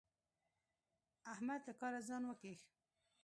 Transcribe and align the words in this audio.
احمد 1.33 1.61
له 1.67 1.73
کاره 1.81 1.99
ځان 2.09 2.23
وکيښ. 2.25 2.61